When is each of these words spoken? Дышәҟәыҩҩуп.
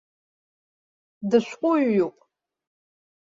Дышәҟәыҩҩуп. 1.29 2.15